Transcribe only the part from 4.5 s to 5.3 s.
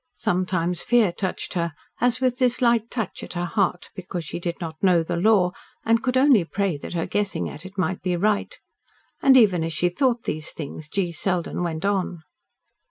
not KNOW the